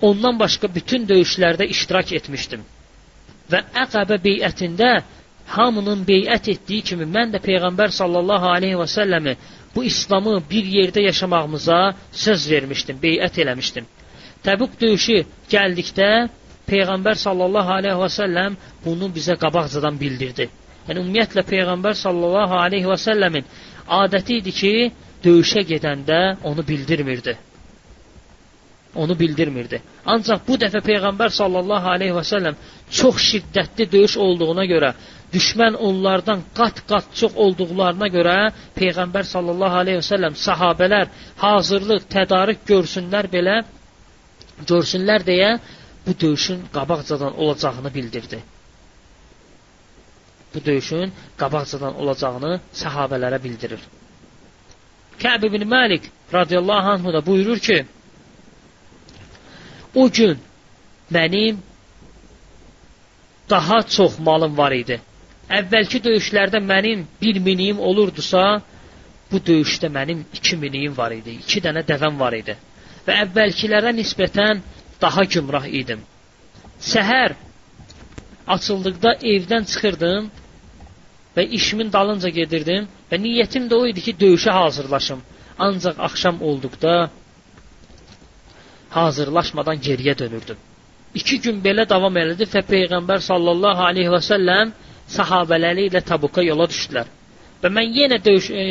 [0.09, 2.61] ondan başqa bütün döyüşlərdə iştirak etmişdim.
[3.51, 4.91] Və Əqəbə beyətində
[5.55, 9.33] hamının beyət etdiyi kimi mən də Peyğəmbər sallallahu aleyhi və səlləmi
[9.75, 11.79] bu İslamı bir yerdə yaşamağımıza
[12.23, 13.85] söz vermişdim, beyət eləmişdim.
[14.47, 15.19] Təbuk döyüşü
[15.51, 16.09] gəldikdə
[16.71, 20.47] Peyğəmbər sallallahu aleyhi və səlləm bunu bizə qabaqcadan bildirdi.
[20.87, 23.51] Yəni ümumiyyətlə Peyğəmbər sallallahu aleyhi və səlləmin
[23.99, 24.73] adəti idi ki,
[25.23, 27.37] döyüşə gedəndə onu bildirmirdi.
[28.95, 29.79] Onu bildirmirdi.
[30.13, 32.55] Ancaq bu dəfə Peyğəmbər sallallahu aleyhi və səlləm
[32.99, 34.89] çox şiddətli döyüş olduğuna görə
[35.33, 38.35] düşmən onlardan qat-qat çox olduqlarına görə
[38.79, 41.07] Peyğəmbər sallallahu əleyhi və səlləm sahabelər
[41.43, 43.55] hazırlıq, tədarük görsünlər belə
[44.71, 45.53] görsünlər deyə
[46.07, 48.39] bu döyüşün qabaqcadan olacağını bildirdi.
[50.55, 52.53] Bu döyüşün qabaqcadan olacağını
[52.83, 53.79] sahabelərə bildirir.
[55.21, 56.03] Kəb ibn Məlik
[56.33, 57.85] radiyallahu anhu da buyurur ki,
[59.95, 60.37] o gün
[61.15, 61.55] mənim
[63.49, 65.01] daha çox malım var idi
[65.51, 68.61] əvvəlki döyüşlərdə mənim bir miniyim olurdusa,
[69.31, 72.55] bu döyüşdə mənim iki miniyim var idi, iki dənə dəvəm var idi.
[73.05, 74.61] Və əvvəlkilərə nisbətən
[75.01, 76.03] daha gümrah idim.
[76.91, 77.35] Səhər
[78.55, 80.29] açıldıqda evdən çıxırdım
[81.35, 85.21] və işimin dalınca gedirdim və niyyətim də o idi ki, döyüşə hazırlaşım.
[85.59, 87.09] Ancaq axşam olduqda
[88.89, 90.57] hazırlaşmadan geriyə dönürdüm.
[91.15, 94.71] İki gün belə davam elədi və Peyğəmbər sallallahu aleyhi və səlləm
[95.15, 97.07] sahabələri ilə Tabuka yola düşdülər.
[97.61, 98.63] Və mən yenə döyüş, e,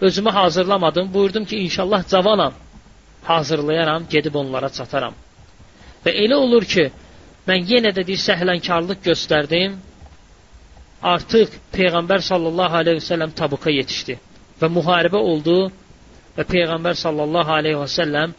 [0.00, 1.14] özümü hazırlamadım.
[1.14, 2.54] Buyurdum ki, inşallah cavanam.
[3.24, 5.14] Hazırlayaram, gedib onlara çataram.
[6.04, 6.90] Və elə olur ki,
[7.48, 9.76] mən yenə də bir səhlənkarlıq göstərdim.
[11.02, 14.16] Artıq Peyğəmbər sallallahu aleyhi və səlləm Tabuka yetişdi.
[14.60, 15.56] Və müharibə oldu
[16.38, 18.32] və Peyğəmbər sallallahu aleyhi və səlləm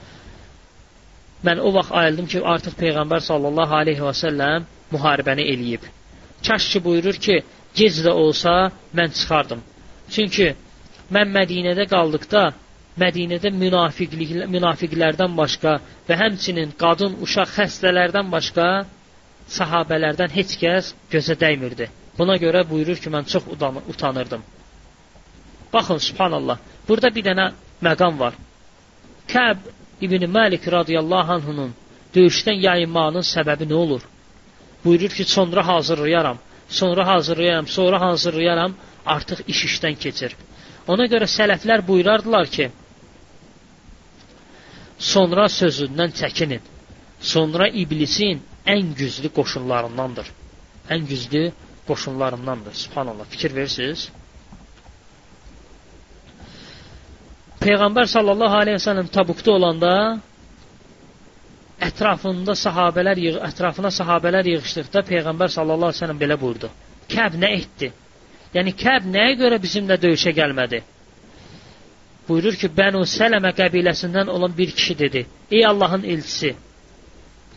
[1.45, 5.83] mən o vaxt ayıldım ki, artıq Peyğəmbər sallallahu aleyhi və səlləm müharibəni eləyib.
[6.47, 7.43] Kaş ki buyurur ki,
[7.75, 9.61] gec də olsa mən çıxardım.
[10.09, 10.47] Çünki
[11.13, 12.43] mən Mədinədə qaldıqda
[12.97, 15.75] Mədinədə münafiqlik, münafiqlərdən başqa
[16.07, 18.67] və həmçinin qadın, uşaq xəstələrdən başqa
[19.57, 21.89] sahabələrdən heç kəs gözə dəymirdi.
[22.17, 23.43] Buna görə buyurur ki, mən çox
[23.93, 24.43] utanırdım.
[25.73, 27.51] Baxın, subhanallah, burada bir dənə
[27.87, 28.33] məqam var.
[29.33, 29.57] Kəb
[30.01, 31.73] İbn Məlik radiyallahu anhunun
[32.15, 34.01] döyüşdən yayınmağının səbəbi nə olur?
[34.87, 36.37] buyurur ki, sonra hazırlayaram,
[36.69, 38.73] sonra hazırlayaram, sonra hazırlayaram,
[39.05, 40.31] artıq iş işdən keçir.
[40.87, 42.69] Ona görə sələflər buyurardılar ki,
[45.13, 46.61] sonra sözündən çəkinin.
[47.33, 48.41] Sonra iblisin
[48.75, 50.27] ən güclü qoşunlarındandır.
[50.93, 51.43] Ən güclü
[51.89, 52.73] qoşunlarındandır.
[52.83, 54.11] Subhanallah, fikir verirsiniz?
[57.61, 59.93] Peyğəmbər sallallahu aleyhi ve sellem Tabukda olanda
[61.89, 66.69] ətrafında sahabələr yığ ətrafına sahabələr yığışdıqda peyğəmbər sallallahu əleyhi və səlləm belə buyurdu.
[67.13, 67.91] Kəb nə etdi?
[68.55, 70.79] Yəni Kəb nəyə görə bizimlə döyüşə gəlmədi?
[72.27, 76.55] Buyurur ki, Bənu Sələmə qəbiləsindən olan bir kişi dedi: "Ey Allahın elçisi,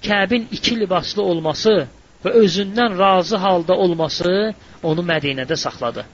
[0.02, 1.88] Kəbin iki libaslı olması
[2.24, 6.04] və özündən razı halda olması onu Mədinədə saxladı."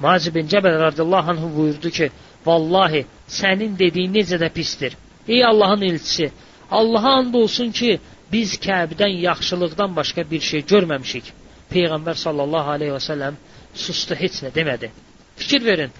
[0.00, 2.10] Macib bin Cəbəl radiyallahu anh buyurdu ki,
[2.46, 4.92] "Vallahi sənin dediyin necə də pistir."
[5.28, 6.32] Ey Allahın elçisi,
[6.70, 8.00] Allaha and olsun ki,
[8.32, 11.24] biz Kəbdən yaxşılıqdan başqa bir şey görməmişik.
[11.72, 13.34] Peyğəmbər sallallahu aleyhi və səlləm
[13.74, 14.90] sustu, heç nə demədi.
[15.36, 15.90] Fikir verin.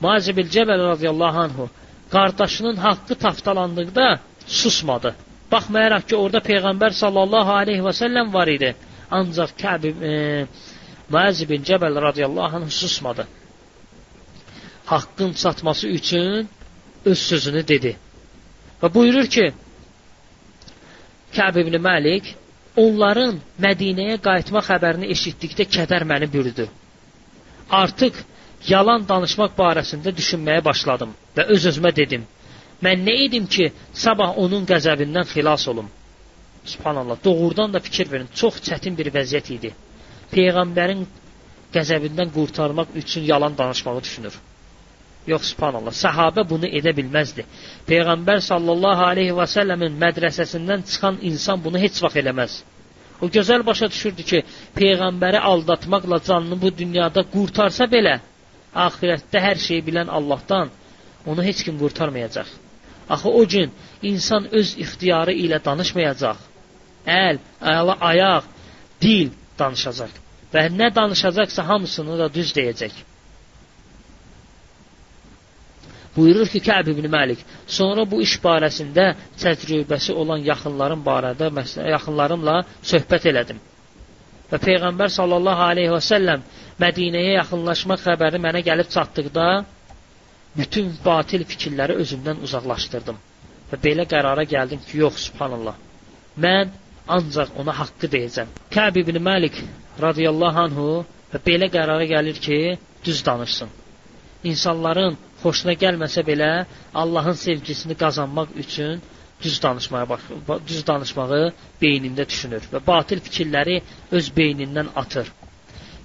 [0.00, 1.70] Mazibil Cəbəl radiyallahu anhu
[2.10, 5.14] qardaşının haqqı taftalandıqda susmadı.
[5.52, 8.74] Baxmayaraq ki, orada Peyğəmbər sallallahu aleyhi və səlləm var idi.
[9.10, 10.12] Ancaq Kəb e,
[11.10, 13.26] Muaz bin Cəbəl radiyallahu anh susmadı.
[14.86, 16.48] Haqqın çatması üçün
[17.04, 17.96] öz sözünü dedi.
[18.82, 19.50] Və buyurur ki,
[21.34, 22.34] Kəb ibn Məlik
[22.76, 26.66] onların Mədinəyə qayıtma xəbərini eşitdikdə kədər məni bürüdü.
[27.70, 28.22] Artıq
[28.68, 32.26] yalan danışmaq barəsində düşünməyə başladım və öz-özümə dedim:
[32.84, 35.88] Mən nə edim ki, sabah onun qəzəbindən xilas olum?
[36.64, 39.70] Subhanallah, doğrudan da fikir verin, çox çətin bir vəziyyət idi.
[40.32, 41.04] Peyğəmbərin
[41.74, 44.34] qəzəbindən qurtarmaq üçün yalan danışmağı düşünür.
[45.26, 47.44] Yox, subhanallah, səhabə bunu edə bilməzdi.
[47.88, 52.54] Peyğəmbər sallallahu aleyhi və səlləmin mədrəsəsindən çıxan insan bunu heç vaxt eləməz.
[53.20, 54.42] O gözəl başa düşürdü ki,
[54.76, 58.16] Peyğəmbəri aldatmaqla canını bu dünyada qurtarsa belə,
[58.86, 60.72] axirətdə hər şeyi bilən Allahdan
[61.26, 62.48] onu heç kim qurtarmayacaq.
[63.10, 63.72] Axı o gün
[64.10, 66.38] insan öz ixtiyarı ilə danışmayacaq.
[67.06, 68.44] Əl, ayala, ayaq,
[69.02, 70.12] dil danışacaq.
[70.54, 72.94] Və nə danışacaqsa hamısını da düz deyəcək.
[76.16, 77.42] Buyurur ki, Kəb ibn Məlik,
[77.78, 79.04] sonra bu iş barəsində
[79.42, 81.50] təcrübəsi olan yaxınlarım barədə,
[81.94, 82.56] yaxınlarımla
[82.92, 83.60] söhbət elədim.
[84.50, 86.42] Və Peyğəmbər sallallahu aleyhi və səlləm
[86.82, 89.46] Mədinəyə yaxınlaşmaq xəbəri mənə gəlib çatdıqda
[90.58, 93.18] bütün batil fikirləri özümdən uzaqlaşdırdım.
[93.70, 95.76] Və belə qərara gəldim ki, yox, subhanallah.
[96.44, 96.72] Mən
[97.16, 98.48] ancaq ona haqqı deyəcəm.
[98.74, 99.60] Kəb ibn Məlik
[100.06, 100.88] radiyallahu anhu
[101.32, 102.58] və belə qərara gəlir ki,
[103.06, 103.70] düz danışsın.
[104.50, 106.50] İnsanların xoşuna gəlməsə belə
[107.02, 109.02] Allahın sevgisini qazanmaq üçün
[109.42, 110.20] düz danışmaya bax,
[110.68, 111.42] düz danışmağı
[111.82, 113.78] beynində düşünür və batil fikirləri
[114.18, 115.30] öz beynindən atır.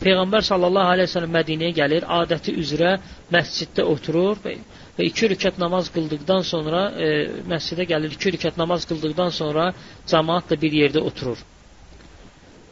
[0.01, 2.95] Peyğəmbər sallallahu əleyhi və səlləm Mədinəyə gəlir, adəti üzrə
[3.33, 4.55] məsciddə oturur və,
[4.97, 7.09] və iki rükət namaz qıldıqdan sonra e,
[7.51, 9.69] məscidə gəlir, iki rükət namaz qıldıqdan sonra
[10.11, 11.39] cəmaat da bir yerdə oturur.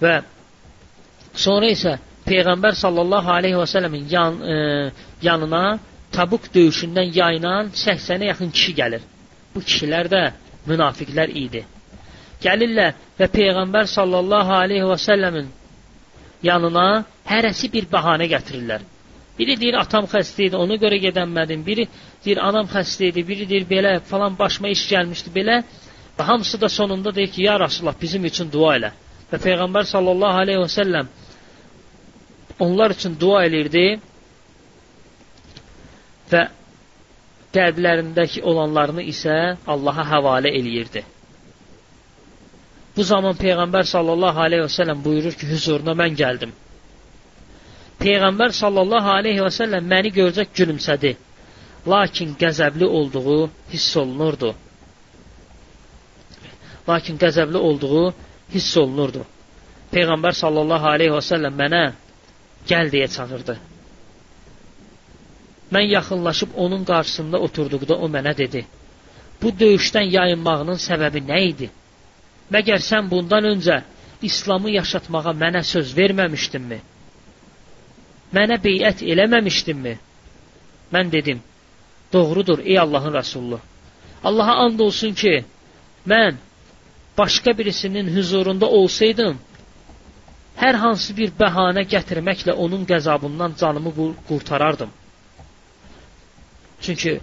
[0.03, 0.17] Və
[1.45, 1.95] sonra isə
[2.27, 4.57] Peyğəmbər sallallahu əleyhi və səlləmin yan, e,
[5.29, 5.63] yanına
[6.13, 9.01] Tabuk döyüşündən yayınan 80-ə yaxın kişi gəlir.
[9.55, 10.19] Bu kişilər də
[10.69, 11.63] münafiqlər idi.
[12.43, 15.47] Gəlirlər və Peyğəmbər sallallahu əleyhi və səlləmin
[16.43, 16.85] yanına
[17.29, 18.83] hərəsi bir bəhanə gətirirlər.
[19.37, 21.63] Biri deyir atam xəstə idi, ona görə gedənmədim.
[21.65, 21.87] Biri
[22.25, 25.61] deyir anam xəstə idi, biri deyir belə falan başıma iş gəlmişdi belə.
[26.17, 28.91] Və hamısı da sonunda deyir ki, ya Rasulullah bizim üçün dua elə.
[29.31, 31.07] Və Peyğəmbər sallallahu aleyhi və səlləm
[32.61, 33.85] onlar üçün dua elirdi
[36.31, 36.43] və
[37.55, 39.33] qəlblərindəki olanlarını isə
[39.73, 41.01] Allaha həvalə eləyirdi.
[42.95, 46.53] Bu zaman Peyğəmbər sallallahu aleyhi və səlləm buyurur ki, hüzuruna mən gəldim.
[48.03, 51.13] Peyğəmbər sallallahu aleyhi və səlləm məni görcək gülümsədi.
[51.87, 53.37] Lakin qəzəbli olduğu
[53.71, 54.49] hiss olunurdu.
[56.89, 58.03] Lakin qəzəbli olduğu
[58.53, 59.23] hiss olunurdu.
[59.93, 61.83] Peyğəmbər sallallahu aleyhi və səlləm mənə
[62.71, 63.57] gəl deyə çağırdı.
[65.73, 68.65] Mən yaxınlaşıb onun qarşısında oturduqda o mənə dedi:
[69.41, 71.69] "Bu döyüşdən yayınmağının səbəbi nə idi?"
[72.53, 73.81] Məgər sən bundan öncə
[74.21, 76.79] İslamı yaşatmağa mənə söz verməmişdinmi?
[78.33, 79.93] Mənə beyət eləməmişdinmi?
[80.93, 81.41] Mən dedim,
[82.13, 83.59] doğrudur ey Allahın Rəsullu.
[84.23, 85.43] Allaha and olsun ki,
[86.07, 86.35] mən
[87.17, 89.37] başqa birisinin huzurunda olsaydım,
[90.57, 93.91] hər hansı bir bəhanə gətirməklə onun qəzabından canımı
[94.27, 94.89] qurtarardım.
[96.81, 97.19] Çünki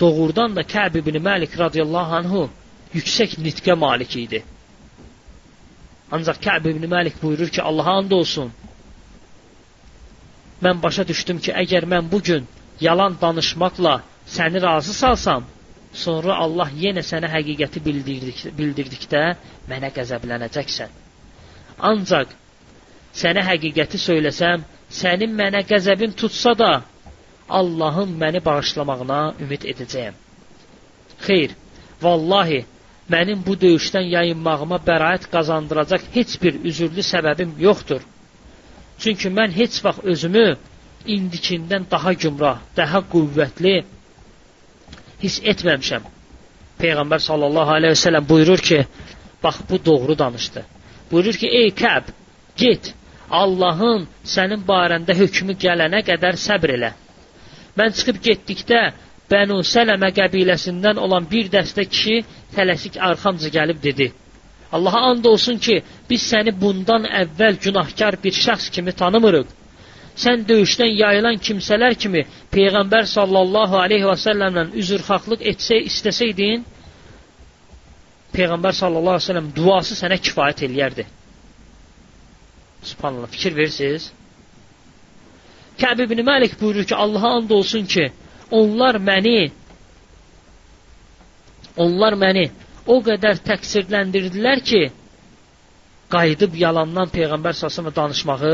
[0.00, 2.50] doğrudan da Kəb ibn Məlik radiyallahu anhu
[2.94, 4.42] yüksək nitqə malik idi.
[6.12, 8.52] Ancaq Kəb ibn Məlik buyurur ki, Allaha and olsun.
[10.64, 12.46] Mən başa düşdüm ki, əgər mən bu gün
[12.80, 13.94] yalan danışmaqla
[14.36, 15.44] səni razı salsam,
[15.92, 19.22] sonra Allah yenə sənə həqiqəti bildirdik, bildirdikdə
[19.70, 20.90] mənə qəzəblənəcəksən.
[21.90, 22.34] Ancaq
[23.22, 24.64] sənə həqiqəti söyləsəm,
[25.00, 26.72] sənin mənə qəzəbin tutsa da,
[27.48, 30.16] Allahın məni bağışlamağına ümid edəcəyəm.
[31.26, 31.54] Xeyr,
[32.02, 32.60] vallahi
[33.14, 38.02] mənim bu döyüşdən yayınmağıma bəraət qazandıracaq heç bir üzürlü səbəbim yoxdur.
[38.98, 40.46] Çünki mən heç vaxt özümü
[41.14, 43.74] indikindən daha gümrah, daha qüvvətli
[45.22, 46.06] hiss etməmişəm.
[46.82, 48.80] Peyğəmbər sallallahu əleyhi və səlləm buyurur ki,
[49.42, 50.64] bax bu doğru danışdı.
[51.10, 52.10] Buyurur ki, ey Kəb,
[52.56, 52.94] get.
[53.30, 56.92] Allahın sənin barəndə hökmü gələnə qədər səbr elə.
[57.78, 58.80] Mən çıxıb getdikdə
[59.30, 62.14] Bənu Sələmə qəbiləsindən olan bir dəstə kişi
[62.56, 64.06] tələsik arxamca gəlib dedi:
[64.72, 69.46] Allaha and olsun ki, biz səni bundan əvvəl günahkar bir şəxs kimi tanımırıq.
[70.24, 76.66] Sən döyüşdən yayılan kimsələr kimi Peyğəmbər sallallahu aleyhi və səlləmlə üzrxahlıq etsə, istəsəydin,
[78.36, 81.06] Peyğəmbər sallallahu aleyhi və səlləm duası sənə kifayət eləyərdi.
[82.90, 84.10] Subhanallah, fikir verirsiniz?
[85.78, 88.10] Kəb ibn Məlik buyurur ki, Allaha and olsun ki,
[88.50, 89.50] onlar məni
[91.76, 92.50] onlar məni
[92.88, 94.80] o qədər təqsirləndirdilər ki,
[96.14, 98.52] qayıdıb yalandan Peyğəmbər səsəmə danışmağı,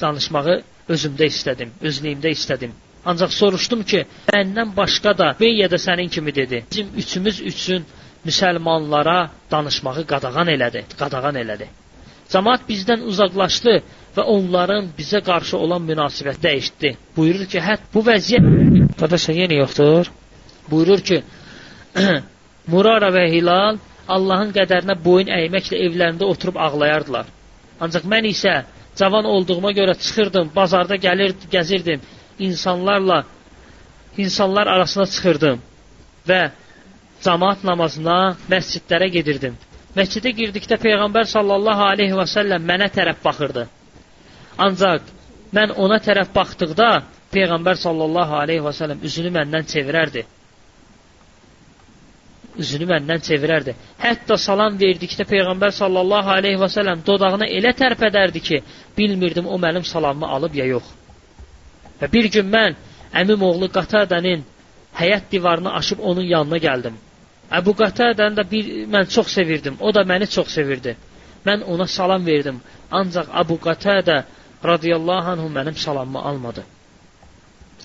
[0.00, 0.56] danışmağı
[0.94, 2.72] özümdə istədim, özlüyümdə istədim.
[3.06, 4.00] Ancaq soruşdum ki,
[4.32, 6.64] məndən başqa da Beyyə də sənin kimi dedi.
[6.70, 7.84] Bizim üçümüz üçün
[8.26, 9.18] müsəlmanlara
[9.50, 11.68] danışmağı qadağan elədi, qadağan elədi.
[12.32, 13.74] Cəmaat bizdən uzaqlaşdı
[14.16, 16.90] və onların bizə qarşı olan münasibət dəyişdi.
[17.16, 20.08] Buyurur ki, hət bu vəziyyət Qardaşlar yenə yoxdur.
[20.70, 21.20] Buyurur ki,
[22.72, 23.78] Murara və Hilal
[24.14, 27.26] Allahın qədərinə boyun əyməklə evlərində oturub ağlayardılar.
[27.82, 28.52] Ancaq mən isə
[29.00, 32.00] cavan olduğuma görə çıxırdım, bazarda gəlir, gəzirdim,
[32.38, 33.24] insanlarla
[34.24, 35.60] insanlar arasına çıxırdım
[36.28, 36.40] və
[37.24, 38.18] cemaat namazına,
[38.50, 39.58] məscidlərə gedirdim.
[39.96, 43.66] Məscidə girdikdə Peyğəmbər sallallahu aleyhi və səlləm mənə tərəf baxırdı.
[44.66, 45.12] Ancaq
[45.56, 46.90] mən ona tərəf baxdıqda
[47.34, 50.24] Peyğəmbər sallallahu aleyhi və səlləm üzünü məndən çevirərdi
[52.62, 53.74] üzünü məndən çevirərdi.
[54.04, 58.60] Hətta salam verdikdə Peyğəmbər sallallahu aleyhi və sələm dodağına elə tərpədərdi ki,
[58.98, 60.84] bilmirdim o mənim salamımı alıb ya yox.
[62.00, 62.76] Və bir gün mən
[63.22, 64.44] əmim oğlu Qatadənin
[65.00, 66.96] həyət divarını aşıb onun yanına gəldim.
[67.58, 70.96] Əbu Qatadəni də bir, mən çox sevirdim, o da məni çox sevirdi.
[71.46, 74.16] Mən ona salam verdim, ancaq Əbu Qatadə
[74.64, 76.64] radiyallahu anhu mənim salamımı almadı.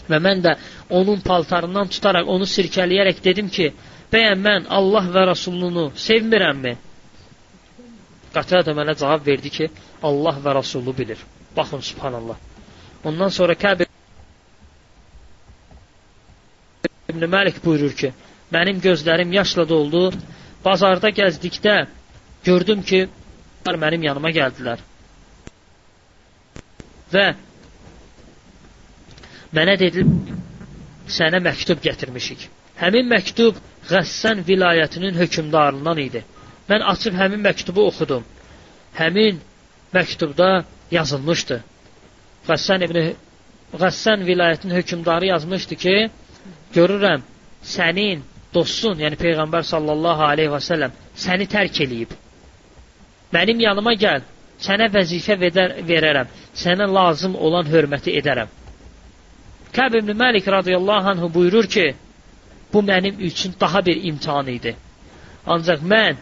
[0.10, 0.56] Və mən də
[0.90, 3.68] onun paltarından tutaraq, onu sirkələyərək dedim ki,
[4.12, 6.74] Bəyən mən Allah və Rasulunu sevmirəmmi?
[8.36, 9.70] Qatada mənə cavab verdi ki,
[10.04, 11.20] Allah və Rasulu bilir.
[11.56, 12.38] Baxın, subhanallah.
[13.04, 13.86] Ondan sonra Kəb
[17.12, 18.14] İbn Məlik buyurur ki,
[18.56, 20.04] mənim gözlərim yaşla doldu.
[20.66, 21.76] Bazarda gəzdikdə
[22.46, 23.02] gördüm ki,
[23.66, 24.80] mənim yanıma gəldilər.
[27.14, 27.26] Və
[29.58, 30.40] mənə dedilər,
[31.18, 32.48] sənə məktub gətirmişik.
[32.82, 36.22] Həmin məktub Qəssən vilayətinin hökmdarından idi.
[36.70, 38.24] Mən açıb həmin məktubu oxudum.
[39.00, 39.40] Həmin
[39.96, 40.50] məktubda
[40.98, 41.58] yazılmışdı.
[42.48, 43.00] Qəssən ibn
[43.82, 45.96] Qəssən vilayətinin hökmdarı yazmışdı ki,
[46.76, 47.22] görürəm
[47.76, 48.22] sənin
[48.54, 52.14] dostun, yəni Peyğəmbər sallallahu aleyhi və səlləm səni tərk eləyib.
[53.36, 54.26] Mənim yanıma gəl,
[54.66, 56.32] sənə vəzifə vedər, verərəm,
[56.64, 58.50] sənə lazım olan hörməti edərəm.
[59.76, 61.86] Kəb ibn Məlik radiyallahu anhu buyurur ki,
[62.74, 64.76] Bu mənim üçün daha bir imtihan idi.
[65.48, 66.16] Ancaq mən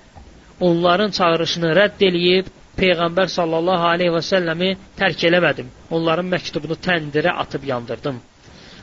[0.60, 2.48] onların çağırışını rədd eləyib
[2.80, 5.68] Peyğəmbər sallallahu aleyhi və səlləmi tərk eləmədim.
[5.98, 8.22] Onların məktubunu təndirə atıb yandırdım.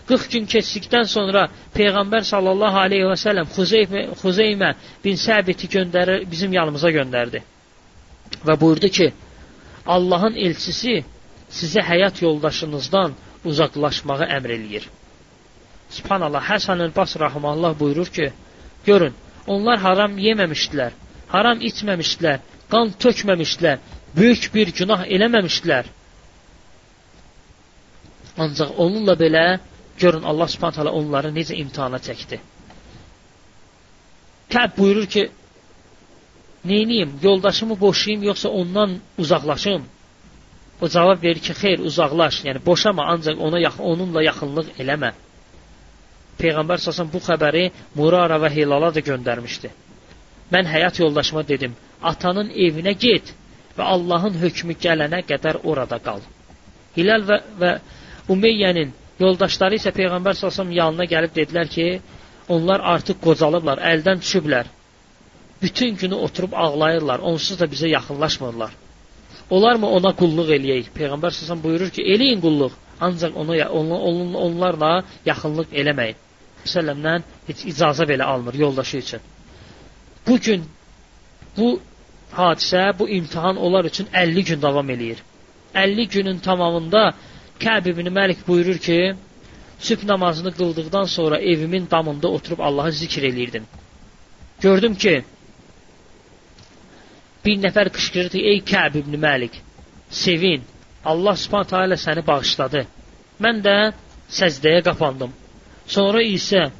[0.08, 4.70] 40 gün keçdikdən sonra Peyğəmbər sallallahu aleyhi və səlləm Xuzeymə, Xuzeymə
[5.04, 7.42] bin Səbiti göndərir, bizim yanımıza göndərdi.
[8.46, 9.08] Və buyurdu ki,
[9.86, 11.00] Allahın elçisi
[11.60, 13.16] sizə həyat yoldaşınızdan
[13.50, 14.86] uzaqlaşmağı əmr eləyir.
[15.98, 18.32] Subhanallah, Həsən el-Bas rahmanullah buyurur ki,
[18.86, 19.14] görün,
[19.46, 20.92] onlar haram yeməmişdilər,
[21.34, 23.78] haram içməmişdilər, qan tökməmişdilər,
[24.16, 25.88] böyük bir günah eləməmişdilər.
[28.38, 29.46] Ancaq onunla belə
[29.98, 32.40] görün Allah Subhanahu taala onları necə imtahana çəkdi.
[34.52, 35.30] Kəb buyurur ki,
[36.64, 39.84] neyniyim, yoldaşımı boşayım yoxsa ondan uzaqlaşım?
[40.80, 43.58] O cavab verir ki, xeyr, uzaqlaş, yəni boşama, ancaq ona
[43.90, 45.10] onunla yaxınlıq eləmə.
[46.40, 47.64] Peyğəmbər səsən bu xəbəri
[47.96, 49.70] Murara və Hilala da göndərmişdi.
[50.52, 51.74] Mən həyat yoldaşıma dedim,
[52.10, 53.32] atanın evinə get
[53.78, 56.20] və Allahın hökmü gələnə qədər orada qal.
[56.96, 57.72] Hilal və, və
[58.32, 61.86] Umeyyənin yoldaşları isə Peyğəmbər səsəm yanına gəlib dedilər ki,
[62.48, 64.68] onlar artıq qocalıblar, əldən düşüblər.
[65.62, 68.76] Bütün günü oturub ağlayırlar, onsuz da bizə yaxınlaşmırlar.
[69.50, 70.92] Olarmı ona qulluq eləyək?
[70.98, 74.92] Peyğəmbər səsəm buyurur ki, eləyin qulluq, ancaq ona, on, on, onlarla
[75.26, 76.25] yaxınlıq eləməyin
[76.74, 79.20] səlləmdən heç icazə belə almır yoldaşı üçün.
[80.26, 80.64] Bu gün
[81.56, 81.80] bu
[82.36, 85.18] hadisə, bu imtahan onlar üçün 50 gün davam eləyir.
[85.74, 87.14] 50 günün tamamında
[87.60, 89.14] Kəb ibn Məlik buyurur ki,
[89.78, 93.64] sübh namazını qıldıqdan sonra evimin damında oturub Allahı zikr eləyirdim.
[94.60, 95.24] Gördüm ki,
[97.44, 99.54] bir nəfər qışqırdı, ey Kəb ibn Məlik,
[100.10, 100.62] sevin,
[101.04, 102.84] Allah subhanət hələ səni bağışladı.
[103.44, 103.76] Mən də
[104.38, 105.32] səzdəyə qapandım.
[105.86, 106.70] Sonra isə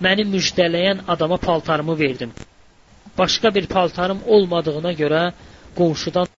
[0.00, 2.32] məni müjdələyən adama paltarımı verdim.
[3.18, 5.32] başqa bir paltarım olmadığına görə
[5.76, 6.26] qonşudan